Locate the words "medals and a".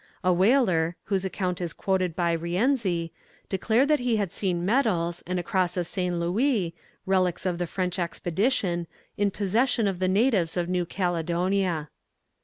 4.65-5.43